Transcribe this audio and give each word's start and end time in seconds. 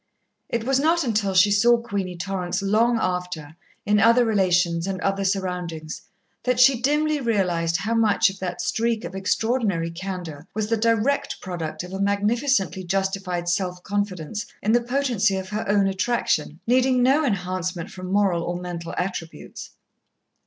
It 0.49 0.63
was 0.63 0.79
not 0.79 1.03
until 1.03 1.35
she 1.35 1.51
saw 1.51 1.77
Queenie 1.79 2.17
Torrance 2.17 2.63
long 2.63 2.97
after, 2.99 3.55
in 3.85 3.99
other 3.99 4.25
relations 4.25 4.87
and 4.87 4.99
other 5.01 5.23
surroundings, 5.23 6.01
that 6.41 6.59
she 6.59 6.81
dimly 6.81 7.19
realized 7.21 7.77
how 7.77 7.93
much 7.93 8.31
of 8.31 8.39
that 8.39 8.63
streak 8.63 9.05
of 9.05 9.13
extraordinary 9.13 9.91
candour 9.91 10.47
was 10.55 10.69
the 10.69 10.75
direct 10.75 11.39
product 11.39 11.83
of 11.83 11.93
a 11.93 12.01
magnificently 12.01 12.83
justified 12.83 13.47
self 13.47 13.83
confidence 13.83 14.47
in 14.63 14.71
the 14.71 14.81
potency 14.81 15.37
of 15.37 15.49
her 15.49 15.69
own 15.69 15.85
attraction, 15.85 16.59
needing 16.65 17.03
no 17.03 17.23
enhancement 17.23 17.91
from 17.91 18.11
moral 18.11 18.41
or 18.41 18.59
mental 18.59 18.95
attributes. 18.97 19.69